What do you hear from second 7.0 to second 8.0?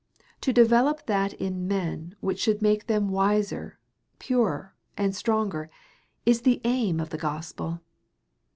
the gospel.